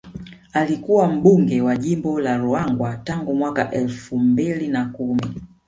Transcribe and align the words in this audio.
Alikuwa 0.53 1.07
mbunge 1.07 1.61
wa 1.61 1.77
jimbo 1.77 2.19
la 2.21 2.37
Ruangwa 2.37 2.97
tangu 2.97 3.33
mwaka 3.35 3.71
elfu 3.71 4.19
mbili 4.19 4.67
na 4.67 4.85
kumi 4.85 5.41